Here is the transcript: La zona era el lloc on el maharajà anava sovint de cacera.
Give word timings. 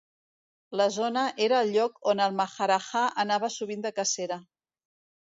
La 0.79 0.87
zona 0.95 1.25
era 1.49 1.59
el 1.67 1.69
lloc 1.77 2.01
on 2.15 2.23
el 2.27 2.35
maharajà 2.41 3.07
anava 3.27 3.55
sovint 3.61 3.89
de 3.89 3.97
cacera. 4.03 4.45